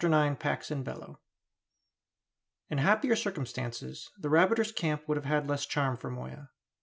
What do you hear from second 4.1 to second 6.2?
the rabbiter's camp would have had less charm for